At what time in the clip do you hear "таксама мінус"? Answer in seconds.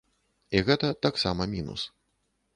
1.07-1.87